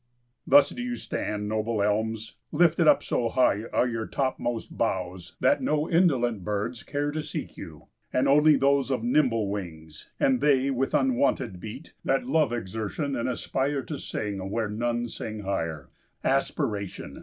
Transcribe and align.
Thus 0.47 0.69
do 0.71 0.81
you 0.81 0.95
stand, 0.95 1.47
noble 1.47 1.83
elms! 1.83 2.33
Lifted 2.51 2.87
up 2.87 3.03
so 3.03 3.29
high 3.29 3.65
are 3.71 3.87
your 3.87 4.07
topmost 4.07 4.75
boughs 4.75 5.35
that 5.41 5.61
no 5.61 5.87
indolent 5.87 6.43
birds 6.43 6.81
care 6.81 7.11
to 7.11 7.21
seek 7.21 7.55
you, 7.55 7.85
and 8.11 8.27
only 8.27 8.55
those 8.55 8.89
of 8.89 9.03
nimble 9.03 9.47
wings, 9.47 10.09
and 10.19 10.41
they 10.41 10.71
with 10.71 10.95
unwonted 10.95 11.59
beat, 11.59 11.93
that 12.03 12.25
love 12.25 12.51
exertion 12.51 13.15
and 13.15 13.29
aspire 13.29 13.83
to 13.83 13.99
sing 13.99 14.49
where 14.49 14.69
none 14.69 15.07
sing 15.07 15.41
higher. 15.41 15.91
Aspiration! 16.23 17.19